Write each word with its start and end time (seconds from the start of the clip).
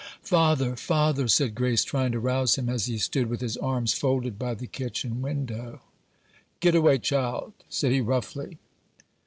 "Father! 0.23 0.75
father!" 0.75 1.27
said 1.27 1.53
Grace, 1.53 1.83
trying 1.83 2.11
to 2.13 2.19
rouse 2.19 2.55
him, 2.57 2.67
as 2.69 2.85
he 2.87 2.97
stood 2.97 3.27
with 3.29 3.39
his 3.39 3.55
arms 3.57 3.93
folded 3.93 4.39
by 4.39 4.55
the 4.55 4.65
kitchen 4.65 5.21
window. 5.21 5.81
"Get 6.59 6.73
away, 6.73 6.97
child!" 6.97 7.53
said 7.69 7.91
he, 7.91 8.01
roughly. 8.01 8.57